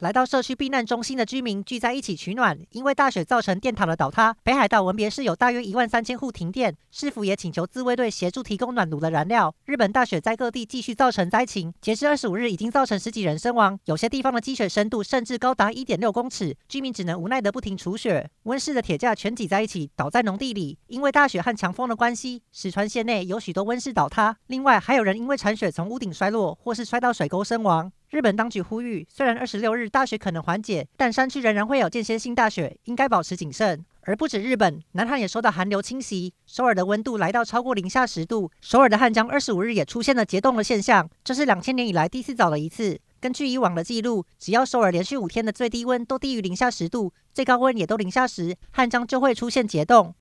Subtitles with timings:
[0.00, 4.36] 来到社区避难中心的居民聚在一起取暖，因为大雪造成电塔的倒塌。
[4.42, 9.54] 北海道文别市有大约一万三千户停电，市府也请求自卫队协助提供暖炉的燃料。
[9.64, 18.28] 日本大雪在各地继续造成灾情，截至二十五日已经造成十几人身亡，有些地方的积雪深度甚至高达一点六公尺，居民只能无奈地不停除雪。
[18.42, 20.78] 温室的铁架全挤在一起，倒在农地里。
[20.88, 27.90] 因为大雪和强风的关系，石川县内有许多温室倒塌，另外还有人因为铲雪从屋顶摔落，或是摔到水沟身亡。
[28.10, 33.84] 日本当局呼吁，虽然二十六日大雪可能缓解，但山区仍然会有间歇性大雪，应该保持谨慎。
[34.02, 43.00] 而不止日本，南韩也受到寒流侵袭，首尔的温度来到超过零下十度，首尔的汉江二十五日也出现了结冻的现象，这是两千年以来第四早的一次。
[43.20, 50.14] 根据以往的记录，只要首尔连续五天的最低温都低于零下十度，最高温也都零下十，汉江就会出现结冻。